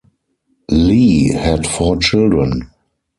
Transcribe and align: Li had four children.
Li 0.71 1.27
had 1.27 1.67
four 1.67 1.95
children. 1.97 2.67